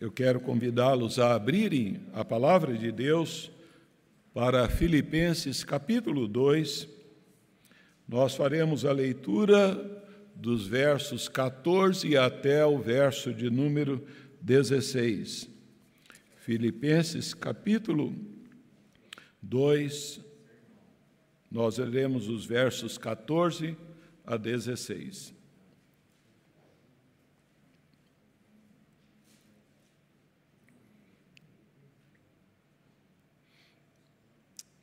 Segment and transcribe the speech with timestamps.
[0.00, 3.50] eu quero convidá-los a abrirem a palavra de Deus
[4.34, 6.86] para Filipenses capítulo 2.
[8.06, 9.74] Nós faremos a leitura
[10.34, 14.06] dos versos 14 até o verso de número
[14.42, 15.48] 16.
[16.36, 18.14] Filipenses capítulo
[19.40, 20.20] 2,
[21.50, 23.76] nós leremos os versos 14
[24.26, 25.35] a 16.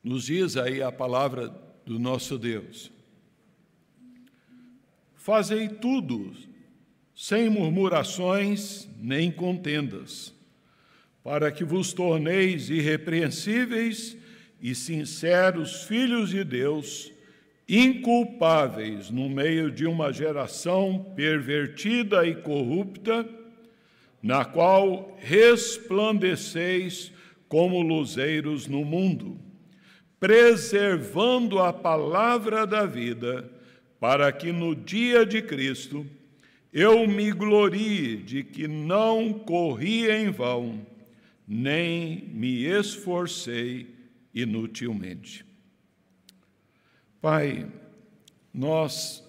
[0.04, 1.48] Nos diz aí a palavra
[1.86, 2.92] do nosso Deus.
[5.14, 6.30] Fazei tudo
[7.14, 10.34] sem murmurações nem contendas,
[11.22, 14.14] para que vos torneis irrepreensíveis
[14.60, 17.10] e sinceros filhos de Deus,
[17.66, 23.26] inculpáveis no meio de uma geração pervertida e corrupta,
[24.22, 27.10] na qual resplandeceis
[27.48, 29.40] como luzeiros no mundo
[30.18, 33.50] preservando a palavra da vida,
[34.00, 36.06] para que no dia de Cristo
[36.72, 40.84] eu me glorie de que não corri em vão,
[41.46, 43.94] nem me esforcei
[44.34, 45.44] inutilmente.
[47.20, 47.66] Pai,
[48.52, 49.24] nós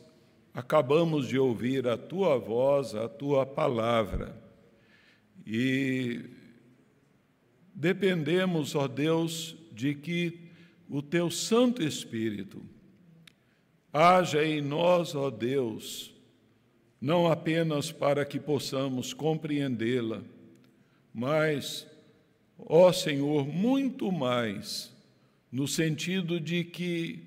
[0.53, 4.35] acabamos de ouvir a tua voz, a tua palavra,
[5.45, 6.21] e
[7.73, 10.44] dependemos, ó Deus, de que
[10.89, 12.61] o teu Santo Espírito
[13.91, 16.13] haja em nós, ó Deus,
[16.99, 20.21] não apenas para que possamos compreendê-la,
[21.13, 21.87] mas,
[22.57, 24.93] ó Senhor, muito mais,
[25.51, 27.23] no sentido de que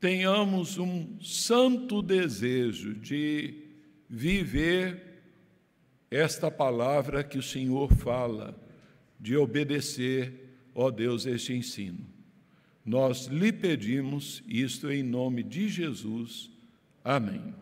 [0.00, 3.64] tenhamos um santo desejo de
[4.08, 5.22] viver
[6.10, 8.58] esta palavra que o Senhor fala,
[9.20, 12.17] de obedecer, ó Deus, este ensino.
[12.88, 16.50] Nós lhe pedimos isto em nome de Jesus.
[17.04, 17.54] Amém.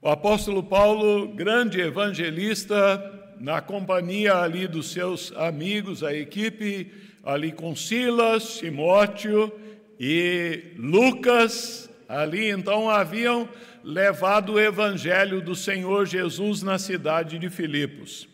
[0.00, 6.90] O apóstolo Paulo, grande evangelista, na companhia ali dos seus amigos, a equipe
[7.22, 9.52] ali com Silas, Timóteo
[10.00, 13.46] e Lucas, ali então haviam
[13.84, 18.31] levado o evangelho do Senhor Jesus na cidade de Filipos.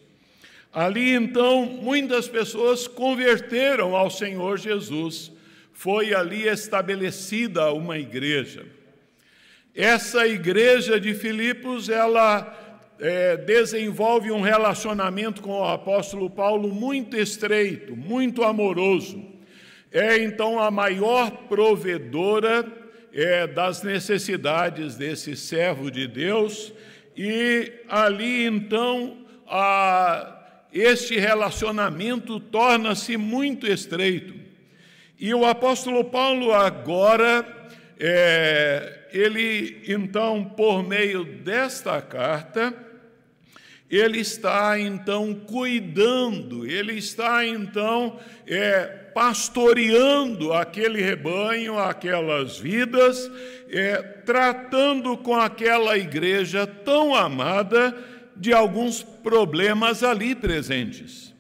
[0.73, 5.33] Ali então muitas pessoas converteram ao Senhor Jesus.
[5.73, 8.67] Foi ali estabelecida uma igreja.
[9.75, 12.53] Essa igreja de Filipos, ela
[12.99, 19.25] é, desenvolve um relacionamento com o apóstolo Paulo muito estreito, muito amoroso.
[19.93, 22.67] É então a maior provedora
[23.13, 26.73] é, das necessidades desse servo de Deus,
[27.17, 30.38] e ali então a
[30.73, 34.35] este relacionamento torna-se muito estreito.
[35.19, 37.47] E o apóstolo Paulo agora,
[37.99, 42.75] é, ele então, por meio desta carta,
[43.91, 48.83] ele está então cuidando, ele está então é,
[49.15, 53.31] pastoreando aquele rebanho, aquelas vidas,
[53.71, 57.97] é, tratando com aquela igreja tão amada
[58.39, 61.35] de alguns problemas ali presentes.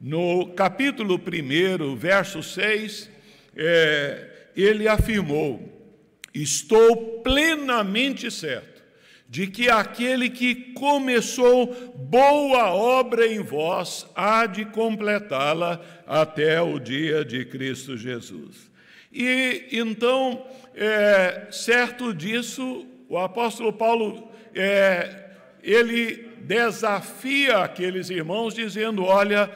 [0.00, 3.10] No capítulo 1, verso 6,
[3.54, 5.94] é, ele afirmou:
[6.34, 8.82] Estou plenamente certo
[9.28, 17.24] de que aquele que começou boa obra em vós há de completá-la até o dia
[17.24, 18.70] de Cristo Jesus.
[19.10, 20.44] E então,
[20.74, 25.30] é, certo disso, o apóstolo Paulo é,
[25.62, 29.50] ele desafia aqueles irmãos, dizendo: Olha,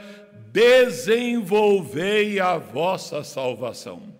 [0.53, 4.15] desenvolvei a vossa salvação.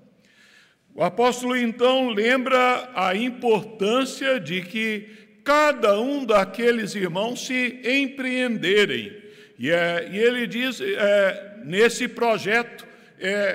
[0.94, 5.08] O apóstolo então lembra a importância de que
[5.44, 9.16] cada um daqueles irmãos se empreenderem.
[9.58, 12.87] E, é, e ele diz, é, nesse projeto
[13.20, 13.55] é,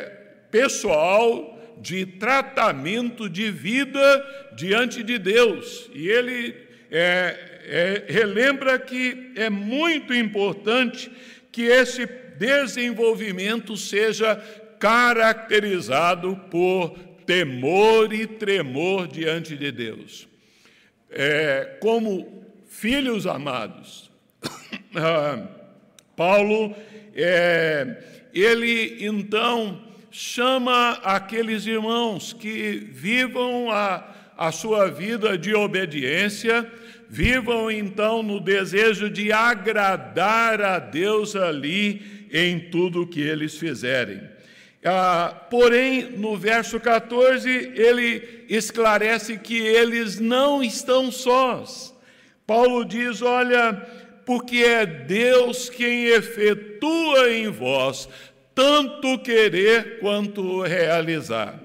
[0.50, 5.90] pessoal de tratamento de vida diante de Deus.
[5.94, 6.56] E ele
[6.92, 11.10] é, é, relembra que é muito importante
[11.50, 12.06] que esse
[12.38, 14.36] desenvolvimento seja
[14.78, 20.28] caracterizado por temor e tremor diante de Deus.
[21.10, 24.12] É, como filhos amados,
[24.94, 25.48] ah,
[26.14, 26.76] Paulo,
[27.16, 28.04] é,
[28.34, 29.82] ele então
[30.12, 36.70] chama aqueles irmãos que vivam a, a sua vida de obediência,
[37.12, 44.22] vivam então no desejo de agradar a Deus ali em tudo que eles fizerem.
[44.82, 51.94] Ah, porém, no verso 14, ele esclarece que eles não estão sós.
[52.48, 53.74] Paulo diz: Olha,
[54.26, 58.08] porque é Deus quem efetua em vós
[58.56, 61.60] tanto querer quanto realizar.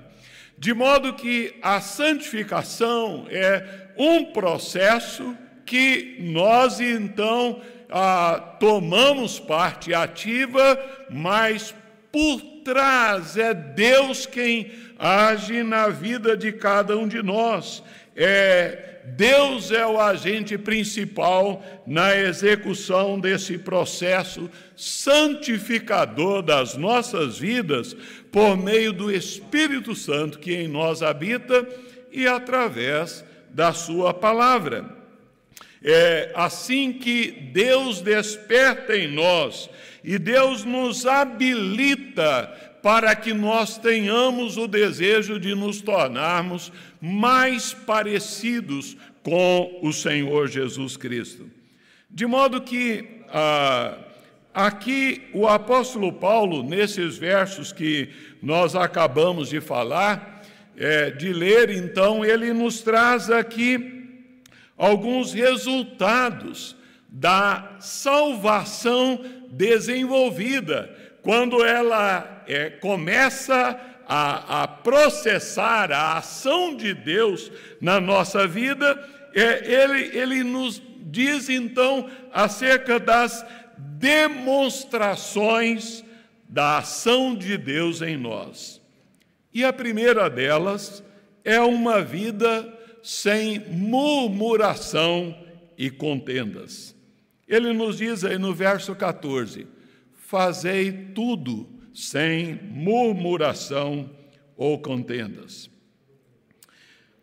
[0.58, 7.60] De modo que a santificação é um processo que nós então
[7.90, 10.78] ah, tomamos parte ativa,
[11.10, 11.75] mas
[12.12, 17.82] por trás é Deus quem age na vida de cada um de nós.
[18.14, 27.94] É, Deus é o agente principal na execução desse processo santificador das nossas vidas
[28.32, 31.66] por meio do Espírito Santo que em nós habita
[32.10, 33.25] e através
[33.56, 34.85] da Sua palavra.
[35.82, 39.70] É assim que Deus desperta em nós
[40.05, 46.70] e Deus nos habilita para que nós tenhamos o desejo de nos tornarmos
[47.00, 51.50] mais parecidos com o Senhor Jesus Cristo.
[52.11, 53.97] De modo que ah,
[54.53, 58.11] aqui o apóstolo Paulo, nesses versos que
[58.43, 60.36] nós acabamos de falar,
[60.76, 64.05] é, de ler, então, ele nos traz aqui
[64.76, 66.76] alguns resultados
[67.08, 77.50] da salvação desenvolvida, quando ela é, começa a, a, processar a ação de Deus
[77.81, 79.02] na nossa vida,
[79.34, 83.44] é, ele, ele nos diz então acerca das
[83.79, 86.05] demonstrações
[86.49, 88.75] da ação de Deus em nós.
[89.56, 91.03] E a primeira delas
[91.43, 92.70] é uma vida
[93.03, 95.35] sem murmuração
[95.79, 96.94] e contendas.
[97.49, 99.67] Ele nos diz aí no verso 14:
[100.12, 104.11] Fazei tudo sem murmuração
[104.58, 105.70] ou contendas.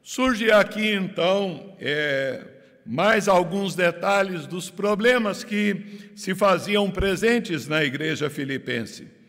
[0.02, 2.48] Surge aqui então é,
[2.84, 9.22] mais alguns detalhes dos problemas que se faziam presentes na igreja filipense.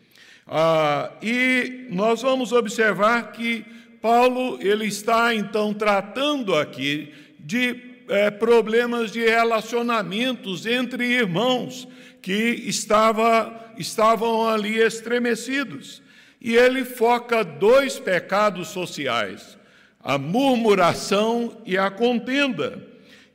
[0.47, 3.65] Ah, e nós vamos observar que
[3.99, 11.87] Paulo ele está então tratando aqui de é, problemas de relacionamentos entre irmãos
[12.21, 16.03] que estava, estavam ali estremecidos.
[16.39, 19.57] E ele foca dois pecados sociais:
[19.99, 22.79] a murmuração e a contenda.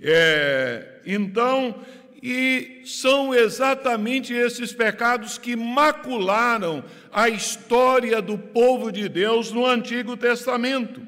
[0.00, 1.74] É, então,
[2.22, 10.16] e são exatamente esses pecados que macularam a história do povo de Deus no Antigo
[10.16, 11.00] Testamento.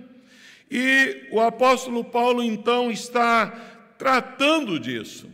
[0.71, 3.47] E o apóstolo Paulo então está
[3.99, 5.29] tratando disso.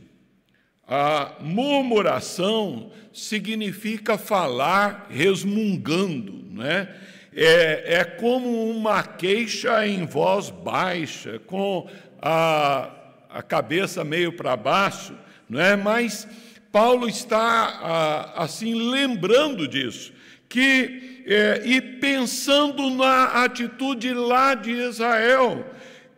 [0.87, 6.89] A murmuração significa falar resmungando, né?
[7.33, 11.89] É, é como uma queixa em voz baixa, com
[12.21, 12.91] a,
[13.31, 15.15] a cabeça meio para baixo,
[15.49, 15.77] não é?
[15.77, 16.27] Mas
[16.71, 20.13] Paulo está assim lembrando disso,
[20.49, 25.65] que é, e pensando na atitude lá de Israel,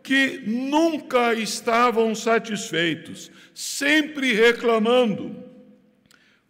[0.01, 5.35] que nunca estavam satisfeitos, sempre reclamando.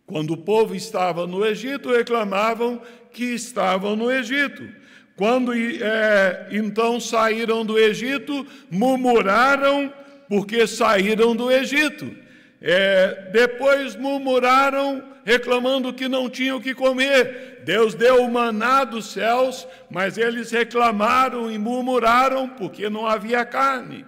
[0.06, 4.68] Quando o povo estava no Egito, reclamavam que estavam no Egito.
[5.16, 9.94] Quando é, então saíram do Egito, murmuraram
[10.28, 12.16] porque saíram do Egito.
[12.62, 17.62] É, depois murmuraram, reclamando que não tinham o que comer.
[17.66, 24.06] Deus deu o maná dos céus, mas eles reclamaram e murmuraram porque não havia carne.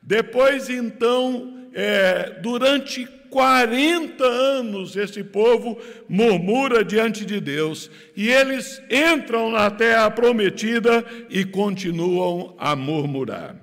[0.00, 5.76] Depois, então, é, durante 40 anos, esse povo
[6.08, 13.56] murmura diante de Deus e eles entram na terra prometida e continuam a murmurar.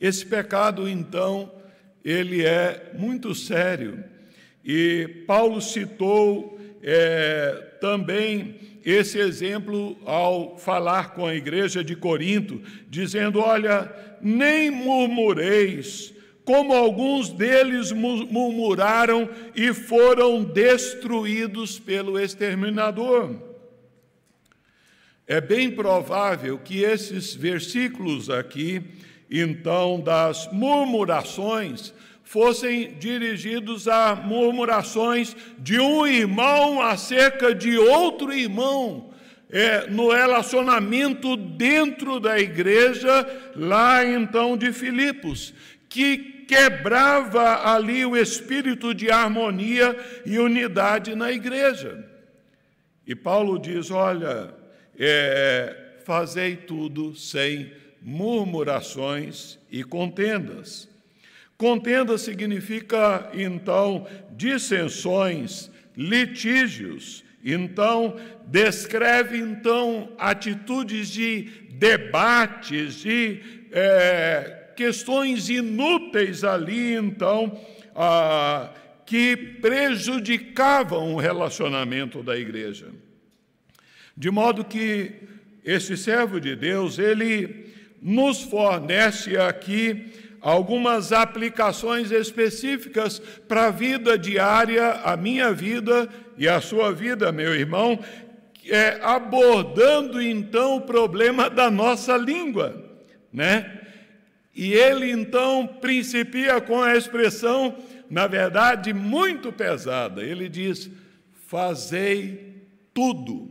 [0.00, 1.50] Esse pecado, então,
[2.04, 4.02] ele é muito sério.
[4.64, 13.40] E Paulo citou é, também esse exemplo ao falar com a igreja de Corinto, dizendo:
[13.40, 16.14] Olha, nem murmureis,
[16.44, 23.36] como alguns deles murmuraram e foram destruídos pelo exterminador.
[25.26, 28.82] É bem provável que esses versículos aqui
[29.30, 31.92] então das murmurações
[32.28, 39.10] fossem dirigidos a murmurações de um irmão acerca de outro irmão,
[39.50, 45.54] é, no relacionamento dentro da igreja, lá então de Filipos,
[45.88, 52.06] que quebrava ali o espírito de harmonia e unidade na igreja.
[53.06, 54.54] E Paulo diz: olha,
[54.98, 60.88] é, fazei tudo sem murmurações e contendas.
[61.56, 67.24] Contenda significa, então, dissensões, litígios.
[67.44, 73.40] Então, descreve, então, atitudes de debates, de
[73.72, 77.60] é, questões inúteis ali, então,
[77.94, 78.70] ah,
[79.04, 82.86] que prejudicavam o relacionamento da igreja.
[84.16, 85.12] De modo que
[85.64, 87.67] esse servo de Deus, ele
[88.00, 96.60] nos fornece aqui algumas aplicações específicas para a vida diária, a minha vida e a
[96.60, 97.98] sua vida, meu irmão,
[98.64, 102.84] é, abordando então o problema da nossa língua,
[103.32, 103.80] né?
[104.54, 107.76] E ele então principia com a expressão,
[108.10, 110.22] na verdade, muito pesada.
[110.22, 110.90] Ele diz:
[111.46, 113.48] Fazei tudo,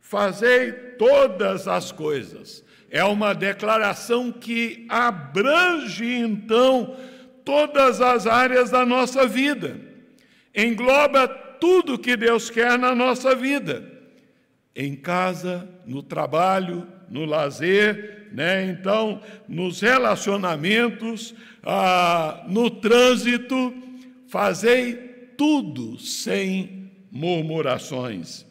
[0.00, 2.64] fazei todas as coisas.
[2.90, 6.96] É uma declaração que abrange, então,
[7.44, 9.78] todas as áreas da nossa vida,
[10.54, 13.84] engloba tudo que Deus quer na nossa vida,
[14.74, 18.64] em casa, no trabalho, no lazer, né?
[18.70, 23.74] então, nos relacionamentos, ah, no trânsito,
[24.28, 24.94] fazei
[25.36, 28.47] tudo sem murmurações.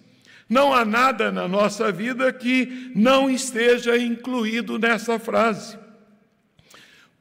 [0.50, 5.78] Não há nada na nossa vida que não esteja incluído nessa frase.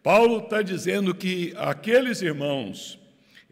[0.02, 2.98] Paulo está dizendo que aqueles irmãos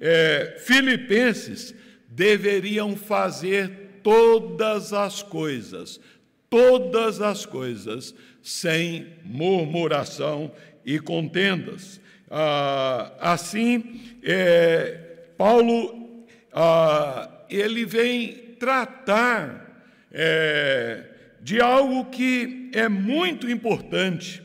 [0.00, 1.74] é, filipenses
[2.08, 6.00] deveriam fazer todas as coisas,
[6.48, 10.52] todas as coisas, sem murmuração
[10.86, 12.00] e contendas.
[12.30, 15.00] Ah, assim, é,
[15.36, 16.04] Paulo
[16.52, 21.04] ah, ele vem tratar é,
[21.40, 24.42] de algo que é muito importante.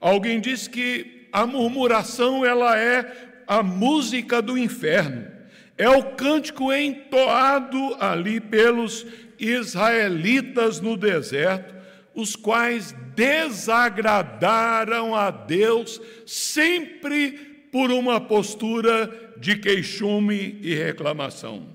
[0.00, 5.30] Alguém disse que a murmuração ela é a música do inferno.
[5.78, 9.06] É o cântico entoado ali pelos
[9.38, 11.74] israelitas no deserto,
[12.14, 21.71] os quais desagradaram a Deus sempre por uma postura de queixume e reclamação.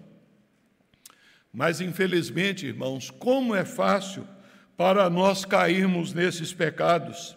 [1.54, 4.28] Mas, infelizmente, irmãos, como é fácil
[4.78, 7.36] para nós cairmos nesses pecados.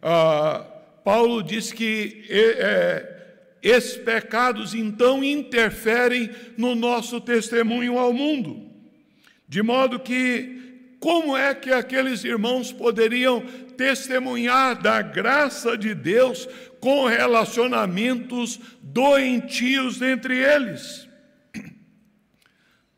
[0.00, 0.64] Ah,
[1.04, 3.14] Paulo diz que é,
[3.64, 8.70] esses pecados, então, interferem no nosso testemunho ao mundo.
[9.48, 13.40] De modo que, como é que aqueles irmãos poderiam
[13.76, 16.46] testemunhar da graça de Deus
[16.78, 21.03] com relacionamentos doentios entre eles?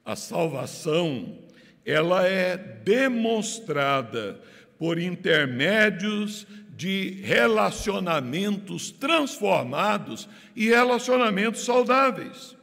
[0.06, 1.36] A salvação,
[1.84, 4.40] ela é demonstrada
[4.78, 6.46] por intermédios
[6.76, 12.56] de relacionamentos transformados e relacionamentos saudáveis.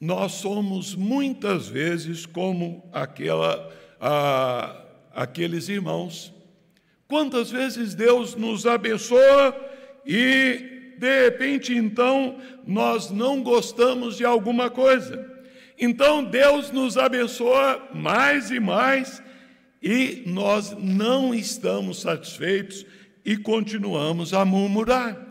[0.00, 4.82] Nós somos muitas vezes como aquela, a,
[5.14, 6.34] aqueles irmãos.
[7.06, 9.54] Quantas vezes Deus nos abençoa
[10.04, 15.29] e, de repente, então, nós não gostamos de alguma coisa.
[15.80, 19.22] Então Deus nos abençoa mais e mais
[19.82, 22.84] e nós não estamos satisfeitos
[23.24, 25.26] e continuamos a murmurar.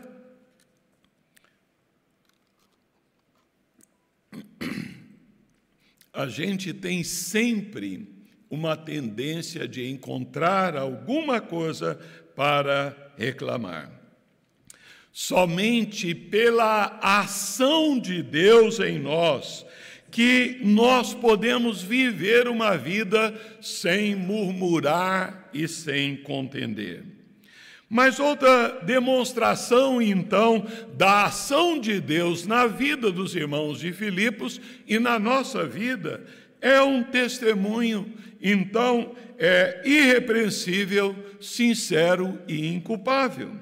[6.12, 8.12] A gente tem sempre
[8.50, 11.94] uma tendência de encontrar alguma coisa
[12.34, 13.88] para reclamar.
[15.12, 19.64] Somente pela ação de Deus em nós
[20.10, 27.04] que nós podemos viver uma vida sem murmurar e sem contender.
[27.88, 30.64] Mas outra demonstração, então,
[30.96, 36.24] da ação de Deus na vida dos irmãos de Filipos e na nossa vida
[36.60, 43.56] é um testemunho, então, é irrepreensível, sincero e inculpável.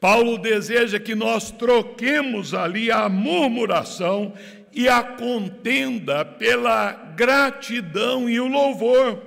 [0.00, 4.34] Paulo deseja que nós troquemos ali a murmuração
[4.76, 9.22] e a contenda pela gratidão e o louvor,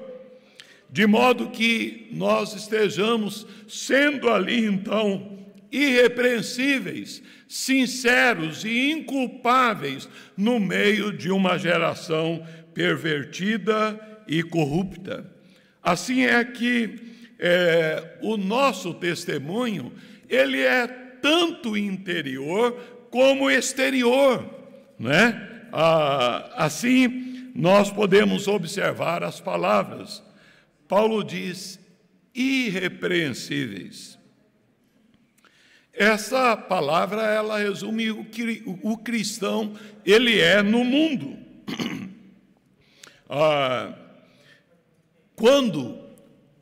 [0.88, 5.40] de modo que nós estejamos sendo ali então
[5.72, 15.34] irrepreensíveis, sinceros e inculpáveis no meio de uma geração pervertida e corrupta.
[15.82, 16.94] Assim é que
[17.40, 19.92] é, o nosso testemunho
[20.30, 22.74] ele é tanto interior
[23.10, 24.59] como exterior,
[25.00, 25.64] né?
[25.72, 30.24] Ah, assim nós podemos observar as palavras.
[30.88, 31.80] Paulo diz
[32.34, 34.18] irrepreensíveis.
[35.94, 39.74] Essa palavra ela resume o que o cristão
[40.06, 41.38] ele é no mundo.
[43.32, 43.94] Ah,
[45.36, 45.96] quando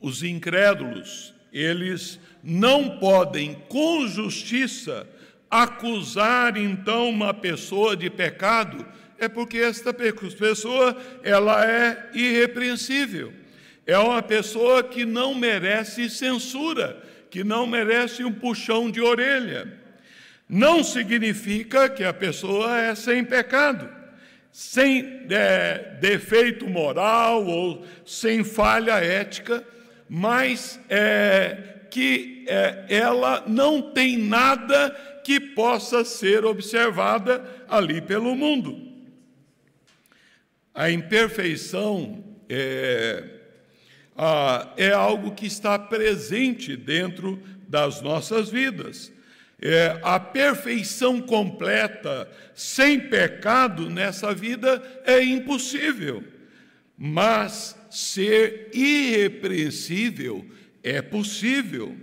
[0.02, 5.08] os incrédulos eles não podem com justiça
[5.50, 8.86] acusar então uma pessoa de pecado,
[9.18, 13.32] é porque esta pessoa ela é irrepreensível.
[13.86, 19.72] É uma pessoa que não merece censura, que não merece um puxão de orelha.
[20.48, 23.88] Não significa que a pessoa é sem pecado,
[24.52, 29.64] sem é, defeito moral ou sem falha ética,
[30.08, 31.56] mas é,
[31.90, 34.94] que é, ela não tem nada
[35.28, 38.80] que possa ser observada ali pelo mundo.
[40.74, 43.24] A imperfeição é,
[44.16, 49.12] ah, é algo que está presente dentro das nossas vidas.
[49.60, 56.24] É, a perfeição completa, sem pecado nessa vida, é impossível.
[56.96, 60.46] Mas ser irrepreensível
[60.82, 61.94] é possível.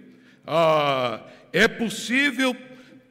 [0.46, 2.55] Ah, é possível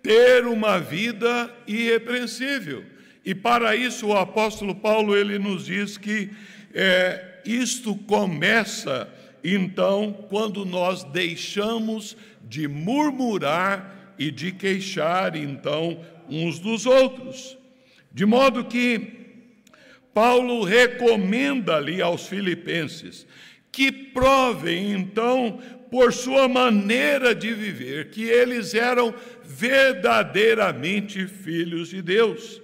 [0.04, 2.84] ter uma vida irrepreensível.
[3.24, 6.30] E para isso o apóstolo Paulo ele nos diz que
[6.74, 9.08] é, isto começa
[9.42, 17.56] então quando nós deixamos de murmurar e de queixar então uns dos outros.
[18.12, 19.24] De modo que
[20.12, 23.26] Paulo recomenda ali aos filipenses
[23.72, 25.58] que provem então
[25.94, 32.60] por sua maneira de viver que eles eram verdadeiramente filhos de Deus.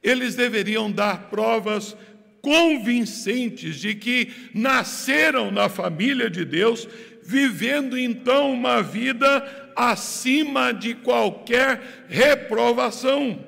[0.00, 1.96] Eles deveriam dar provas
[2.40, 6.86] convincentes de que nasceram na família de Deus,
[7.24, 13.44] vivendo então uma vida acima de qualquer reprovação.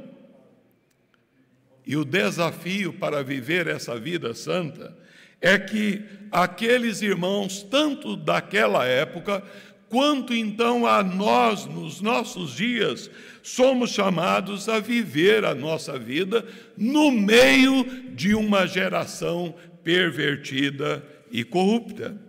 [1.86, 4.92] E o desafio para viver essa vida santa
[5.40, 6.02] é que
[6.34, 9.40] aqueles irmãos, tanto daquela época,
[9.88, 13.08] quanto então a nós, nos nossos dias,
[13.40, 16.44] somos chamados a viver a nossa vida
[16.76, 22.20] no meio de uma geração pervertida e corrupta.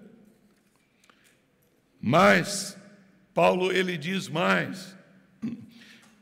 [1.99, 2.77] Mas
[3.33, 4.95] Paulo ele diz mais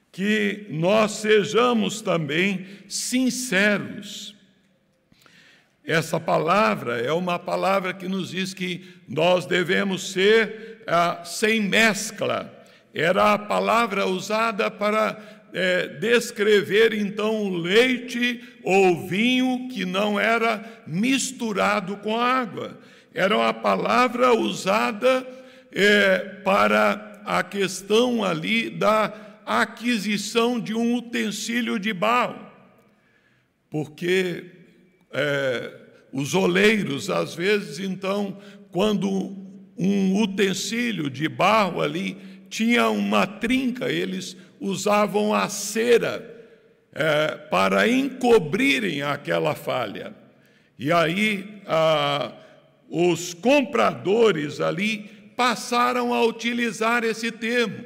[0.10, 4.34] que nós sejamos também sinceros.
[5.86, 12.52] Essa palavra é uma palavra que nos diz que nós devemos ser ah, sem mescla,
[12.94, 15.18] era a palavra usada para
[15.52, 22.80] é, descrever então o leite ou vinho que não era misturado com água.
[23.14, 25.26] Era uma palavra usada
[25.72, 29.14] é, para a questão ali da
[29.46, 32.40] aquisição de um utensílio de barro,
[33.70, 34.46] porque
[35.14, 35.72] é,
[36.12, 38.38] os oleiros, às vezes, então,
[38.72, 39.36] quando
[39.78, 42.18] um utensílio de barro ali
[42.50, 46.32] tinha uma trinca, eles usavam a cera
[46.94, 50.14] é, para encobrirem aquela falha.
[50.78, 51.62] E aí
[52.90, 57.86] os compradores ali passaram a utilizar esse termo,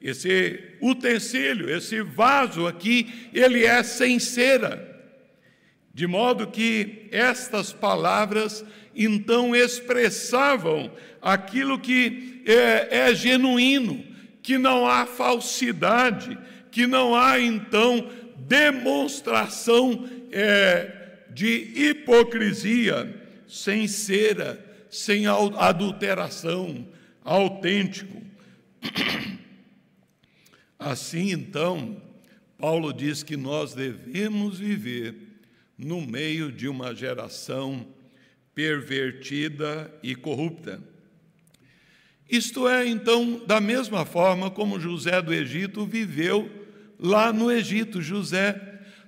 [0.00, 4.93] esse utensílio, esse vaso aqui, ele é sem cera.
[5.94, 8.64] De modo que estas palavras
[8.96, 10.90] então expressavam
[11.22, 14.04] aquilo que é, é genuíno,
[14.42, 16.36] que não há falsidade,
[16.72, 23.14] que não há então demonstração é, de hipocrisia,
[23.46, 26.88] sem cera, sem adulteração,
[27.22, 28.20] autêntico.
[30.76, 32.02] Assim então,
[32.58, 35.23] Paulo diz que nós devemos viver
[35.84, 37.86] no meio de uma geração
[38.54, 40.82] pervertida e corrupta.
[42.28, 46.50] Isto é, então, da mesma forma como José do Egito viveu
[46.98, 48.58] lá no Egito, José,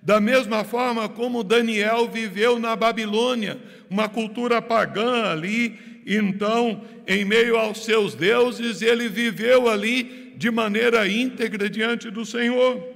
[0.03, 3.59] da mesma forma como Daniel viveu na Babilônia,
[3.89, 11.09] uma cultura pagã ali, então, em meio aos seus deuses, ele viveu ali de maneira
[11.09, 12.96] íntegra diante do Senhor.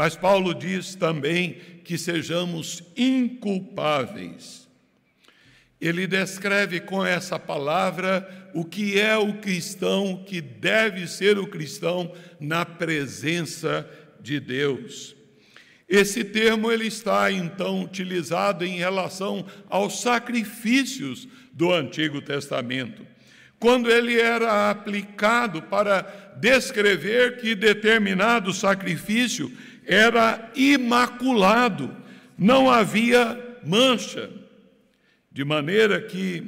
[0.00, 4.66] Mas Paulo diz também que sejamos inculpáveis.
[5.78, 12.14] Ele descreve com essa palavra o que é o cristão, que deve ser o cristão
[12.40, 13.86] na presença
[14.22, 15.14] de Deus.
[15.86, 23.06] Esse termo ele está então utilizado em relação aos sacrifícios do Antigo Testamento.
[23.58, 26.00] Quando ele era aplicado para
[26.40, 29.52] descrever que determinado sacrifício
[29.90, 31.96] era imaculado,
[32.38, 34.30] não havia mancha,
[35.32, 36.46] de maneira que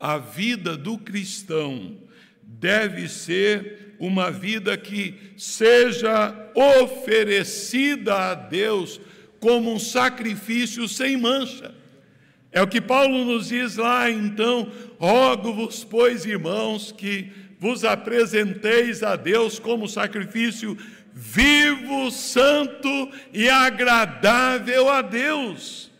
[0.00, 1.96] a vida do cristão
[2.42, 9.00] deve ser uma vida que seja oferecida a Deus
[9.38, 11.72] como um sacrifício sem mancha.
[12.50, 19.14] É o que Paulo nos diz lá, então, rogo-vos, pois, irmãos, que vos apresenteis a
[19.14, 20.76] Deus como sacrifício
[21.12, 25.90] vivo, santo e agradável a Deus.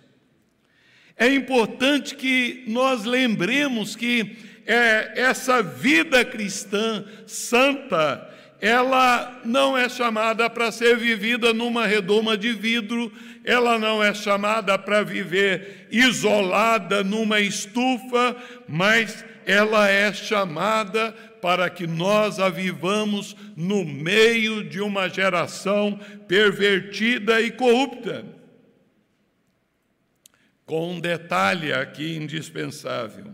[1.16, 8.28] É importante que nós lembremos que é, essa vida cristã santa,
[8.60, 13.12] ela não é chamada para ser vivida numa redoma de vidro,
[13.44, 18.36] ela não é chamada para viver isolada numa estufa,
[18.68, 27.40] mas ela é chamada para que nós a vivamos no meio de uma geração pervertida
[27.40, 28.24] e corrupta.
[30.64, 33.32] Com um detalhe aqui indispensável: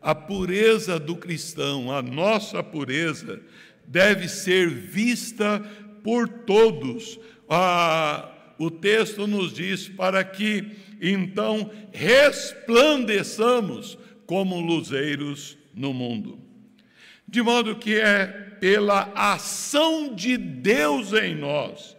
[0.00, 3.40] a pureza do cristão, a nossa pureza,
[3.84, 5.60] deve ser vista
[6.04, 7.18] por todos.
[7.48, 8.30] Ah,
[8.60, 13.96] o texto nos diz para que então resplandeçamos
[14.26, 16.38] como luzeiros no mundo.
[17.26, 18.26] De modo que é
[18.60, 21.96] pela ação de Deus em nós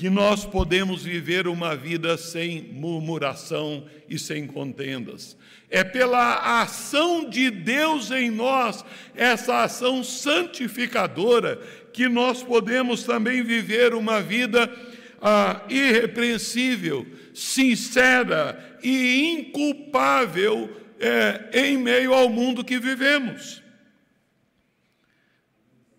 [0.00, 5.36] que nós podemos viver uma vida sem murmuração e sem contendas.
[5.68, 8.82] É pela ação de Deus em nós,
[9.14, 11.60] essa ação santificadora,
[11.92, 14.74] que nós podemos também viver uma vida
[15.20, 23.62] ah, irrepreensível, sincera e inculpável é, em meio ao mundo que vivemos.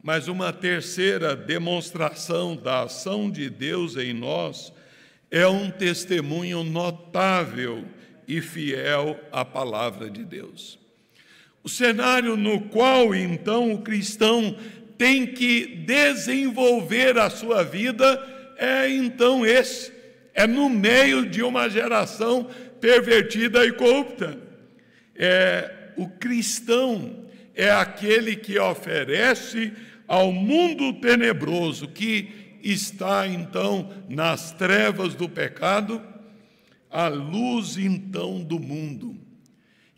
[0.03, 4.73] Mas uma terceira demonstração da ação de Deus em nós
[5.29, 7.85] é um testemunho notável
[8.27, 10.79] e fiel à palavra de Deus.
[11.63, 14.57] O cenário no qual então o cristão
[14.97, 19.91] tem que desenvolver a sua vida é então esse:
[20.35, 22.47] é no meio de uma geração
[22.79, 24.37] pervertida e corrupta.
[25.15, 29.73] É, o cristão é aquele que oferece
[30.07, 36.01] ao mundo tenebroso que está então nas trevas do pecado,
[36.89, 39.17] a luz então do mundo,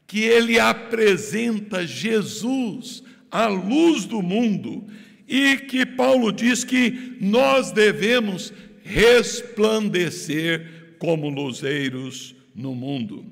[0.07, 4.87] que ele apresenta Jesus, a luz do mundo,
[5.27, 13.25] e que Paulo diz que nós devemos resplandecer como luzeiros no mundo.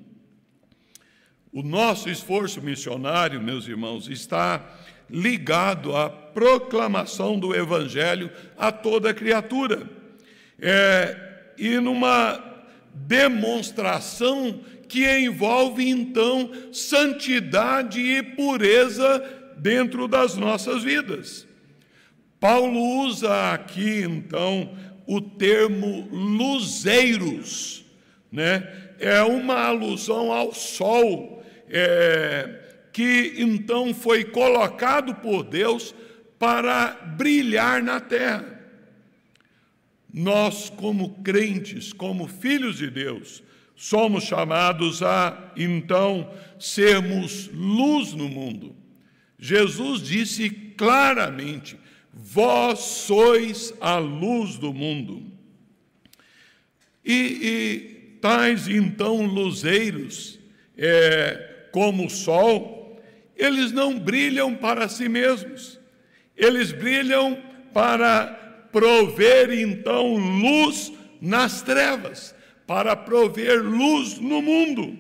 [1.52, 4.66] O nosso esforço missionário, meus irmãos, está
[5.10, 9.88] ligado à proclamação do Evangelho a toda criatura.
[10.58, 12.42] É, e numa
[12.94, 21.51] demonstração que envolve, então, santidade e pureza dentro das nossas vidas.
[22.42, 24.76] Paulo usa aqui, então,
[25.06, 27.86] o termo luzeiros,
[28.32, 28.96] né?
[28.98, 35.94] É uma alusão ao sol, é, que então foi colocado por Deus
[36.40, 38.60] para brilhar na terra.
[40.12, 43.44] Nós, como crentes, como filhos de Deus,
[43.76, 46.28] somos chamados a então
[46.60, 48.76] sermos luz no mundo.
[49.38, 51.81] Jesus disse claramente:
[52.13, 55.24] Vós sois a luz do mundo.
[57.04, 60.39] E, e tais então luzeiros,
[60.78, 63.02] é, como o sol,
[63.36, 65.80] eles não brilham para si mesmos,
[66.38, 67.41] eles brilham
[67.74, 68.28] para
[68.71, 72.36] prover então luz nas trevas,
[72.67, 74.97] para prover luz no mundo,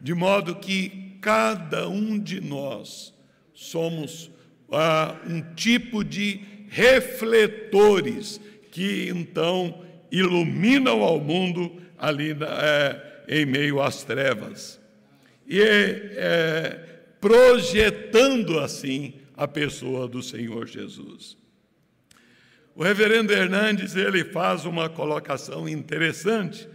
[0.00, 3.14] de modo que cada um de nós
[3.54, 4.30] somos
[4.70, 14.02] ah, um tipo de refletores que então iluminam ao mundo ali é, em meio às
[14.04, 14.80] trevas.
[15.46, 16.86] E é,
[17.20, 21.36] projetando assim a pessoa do Senhor Jesus.
[22.74, 26.68] o reverendo Hernandes ele faz uma colocação interessante.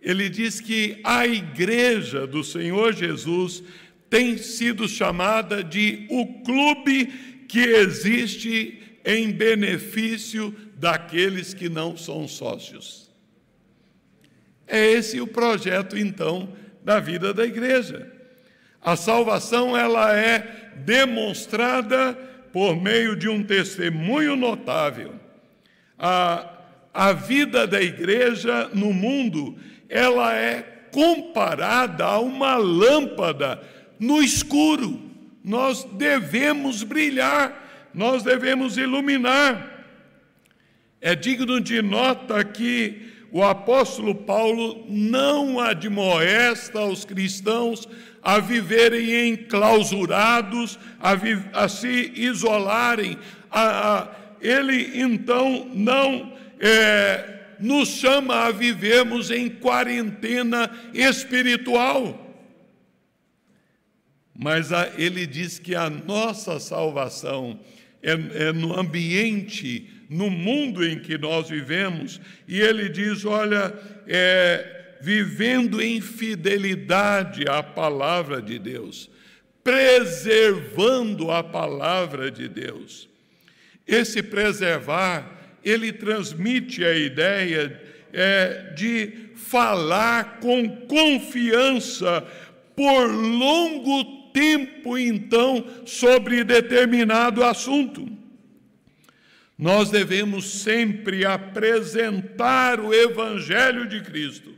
[0.00, 3.62] Ele diz que a igreja do Senhor Jesus
[4.10, 13.10] tem sido chamada de o clube que existe em benefício daqueles que não são sócios.
[14.66, 16.48] É esse o projeto, então,
[16.82, 18.10] da vida da igreja.
[18.80, 22.14] A salvação ela é demonstrada
[22.54, 25.12] por meio de um testemunho notável.
[25.98, 26.56] A,
[26.94, 29.58] a vida da igreja no mundo,
[29.90, 33.62] ela é comparada a uma lâmpada
[34.00, 35.11] no escuro.
[35.44, 39.86] Nós devemos brilhar, nós devemos iluminar.
[41.00, 47.88] É digno de nota que o apóstolo Paulo não admoesta os cristãos
[48.22, 53.18] a viverem enclausurados, a, vi a se isolarem.
[53.50, 54.08] A, a,
[54.40, 62.21] ele então não é, nos chama a vivermos em quarentena espiritual.
[64.34, 67.60] Mas a, ele diz que a nossa salvação
[68.02, 73.72] é, é no ambiente, no mundo em que nós vivemos, e ele diz: olha,
[74.06, 79.10] é, vivendo em fidelidade à palavra de Deus,
[79.62, 83.08] preservando a palavra de Deus.
[83.86, 87.80] Esse preservar, ele transmite a ideia
[88.12, 92.26] é, de falar com confiança
[92.76, 98.08] por longo tempo, então, sobre determinado assunto.
[99.58, 104.52] Nós devemos sempre apresentar o Evangelho de Cristo.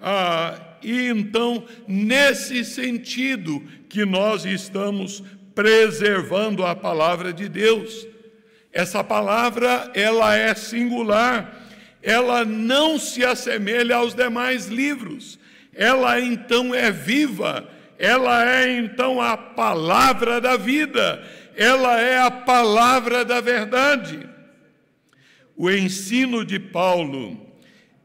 [0.00, 5.22] Ah, e então, nesse sentido, que nós estamos
[5.54, 8.06] preservando a palavra de Deus.
[8.72, 11.68] Essa palavra, ela é singular,
[12.02, 15.38] ela não se assemelha aos demais livros,
[15.74, 17.68] ela então é viva,
[18.00, 21.22] ela é então a palavra da vida,
[21.54, 24.26] ela é a palavra da verdade.
[25.54, 27.38] O ensino de Paulo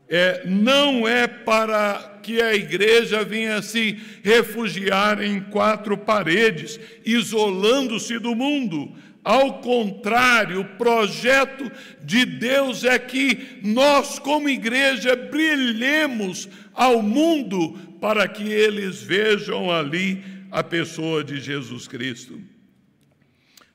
[0.10, 8.34] é, não é para que a igreja venha se refugiar em quatro paredes, isolando-se do
[8.34, 8.92] mundo.
[9.24, 11.72] Ao contrário, o projeto
[12.04, 20.24] de Deus é que nós, como igreja, brilhemos ao mundo para que eles vejam ali
[20.50, 22.42] a pessoa de Jesus Cristo.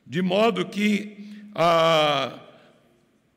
[0.05, 1.17] De modo que
[1.55, 2.41] a,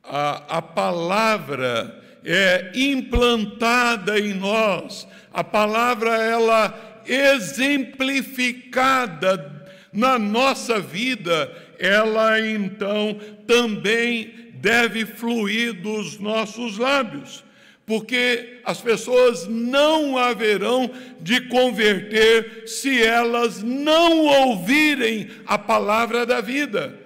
[0.04, 9.52] a, a palavra é implantada em nós, a palavra ela exemplificada
[9.92, 17.44] na nossa vida, ela então também deve fluir dos nossos lábios
[17.86, 26.98] porque as pessoas não haverão de converter se elas não ouvirem a palavra da vida.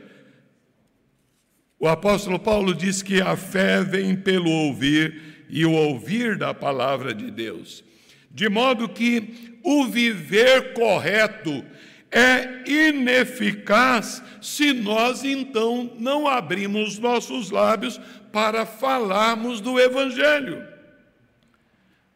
[1.79, 7.13] O apóstolo Paulo diz que a fé vem pelo ouvir e o ouvir da palavra
[7.13, 7.83] de Deus.
[8.31, 11.63] De modo que o viver correto
[12.11, 17.99] é ineficaz se nós então não abrimos nossos lábios
[18.31, 20.65] para falarmos do evangelho.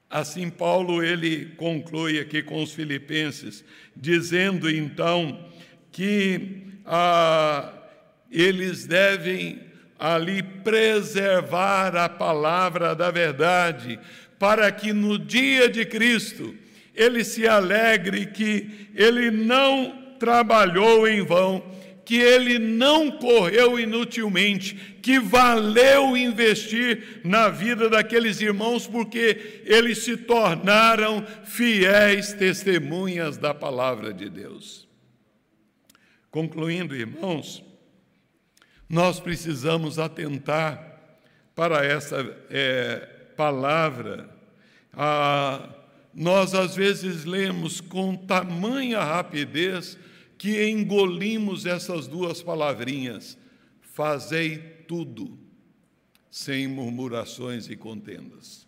[0.10, 3.64] Assim Paulo ele conclui aqui com os filipenses,
[3.96, 5.48] dizendo então
[5.92, 7.81] que ah,
[8.32, 9.60] eles devem
[10.00, 14.00] ali preservar a palavra da verdade,
[14.40, 16.56] para que no dia de Cristo
[16.96, 21.64] ele se alegre que ele não trabalhou em vão,
[22.04, 30.18] que ele não correu inutilmente, que valeu investir na vida daqueles irmãos, porque eles se
[30.18, 34.88] tornaram fiéis testemunhas da palavra de Deus.
[36.30, 37.64] Concluindo, irmãos,
[38.92, 41.00] nós precisamos atentar
[41.56, 42.18] para essa
[42.50, 42.98] é,
[43.38, 44.30] palavra.
[44.92, 45.70] Ah,
[46.14, 49.98] nós às vezes lemos com tamanha rapidez
[50.38, 53.38] que engolimos essas duas palavrinhas:
[53.80, 54.58] fazei
[54.90, 55.40] tudo,
[56.30, 58.68] sem murmurações e contendas.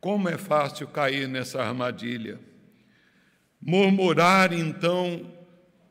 [0.00, 2.38] Como é fácil cair nessa armadilha.
[3.60, 5.35] Murmurar, então,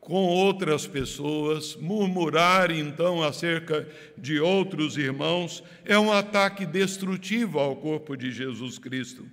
[0.06, 8.16] com outras pessoas, murmurar então acerca de outros irmãos, é um ataque destrutivo ao corpo
[8.16, 9.26] de Jesus Cristo.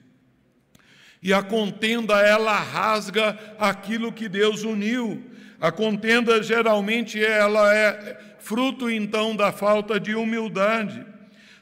[1.22, 5.24] E a contenda, ela rasga aquilo que Deus uniu.
[5.62, 11.06] A contenda geralmente ela é fruto então da falta de humildade.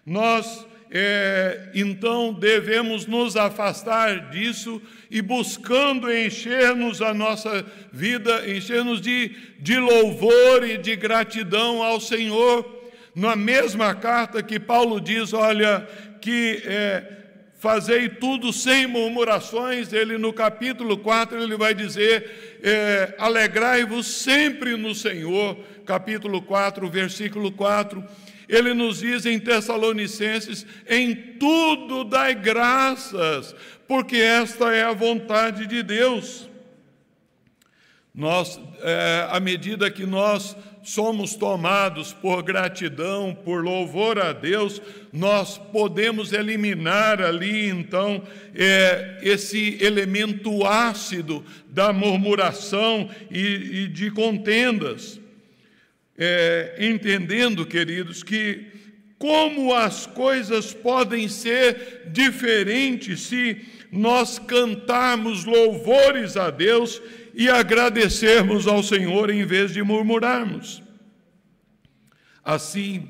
[0.06, 9.32] Nós é, então devemos nos afastar disso e buscando encher-nos a nossa vida, encher-nos de,
[9.58, 12.92] de louvor e de gratidão ao Senhor.
[13.16, 15.88] Na mesma carta que Paulo diz, olha,
[16.20, 17.04] que é,
[17.58, 24.94] fazei tudo sem murmurações, ele no capítulo 4 ele vai dizer, é, alegrai-vos sempre no
[24.94, 28.04] Senhor, capítulo 4, versículo 4
[28.52, 33.56] ele nos diz em Tessalonicenses: em tudo dai graças,
[33.88, 36.50] porque esta é a vontade de Deus.
[38.14, 44.82] Nós, é, à medida que nós somos tomados por gratidão, por louvor a Deus,
[45.14, 48.22] nós podemos eliminar ali, então,
[48.54, 55.21] é, esse elemento ácido da murmuração e, e de contendas
[56.18, 58.68] é, entendendo, queridos, que
[59.18, 67.02] como as coisas podem ser diferentes se nós cantarmos louvores a Deus
[67.34, 70.82] e agradecermos ao Senhor em vez de murmurarmos.
[72.44, 73.08] Assim,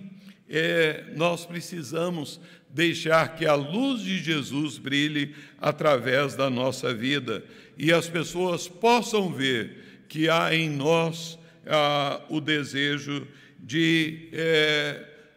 [0.50, 7.44] é, nós precisamos deixar que a luz de Jesus brilhe através da nossa vida
[7.78, 13.28] e as pessoas possam ver que há em nós ah, o desejo
[13.60, 14.30] de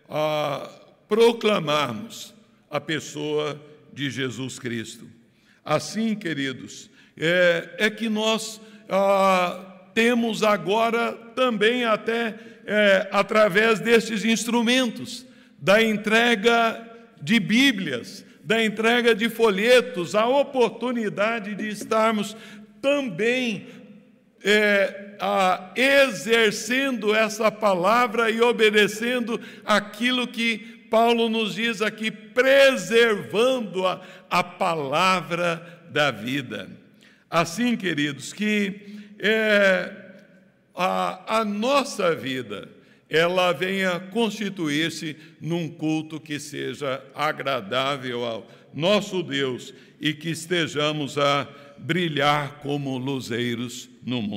[0.08, 0.70] ah,
[1.08, 2.34] proclamarmos
[2.70, 3.60] a pessoa
[3.92, 5.06] de Jesus Cristo.
[5.64, 12.34] Assim, queridos, é, é que nós ah, temos agora também, até
[12.66, 15.24] é, através destes instrumentos,
[15.58, 16.82] da entrega
[17.22, 22.36] de Bíblias, da entrega de folhetos, a oportunidade de estarmos
[22.82, 23.66] também
[24.44, 30.58] é, a, exercendo essa palavra e obedecendo aquilo que
[30.90, 36.68] Paulo nos diz aqui, preservando a, a palavra da vida.
[37.30, 39.92] Assim, queridos, que é,
[40.74, 42.68] a, a nossa vida
[43.08, 51.48] ela venha constituir-se num culto que seja agradável ao nosso Deus e que estejamos a
[51.78, 54.32] brilhar como luzeiros no mundo.